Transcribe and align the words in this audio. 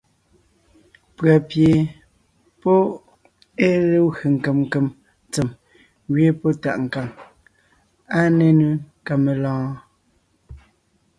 Pʉ̀a 1.15 1.35
pie 1.49 1.69
pɔ́ 2.61 2.79
ée 3.65 3.75
legwé 3.89 4.23
nkem 4.35 4.57
nkem 4.65 4.85
tsem 5.33 5.47
ngẅeen 6.09 6.35
pɔ́ 6.41 6.51
tàʼ 6.63 6.77
nkàŋ. 6.85 7.07
Áa 8.17 8.27
nénʉ 8.37 8.67
ka 9.05 9.13
melɔ̀ɔn? 9.23 9.69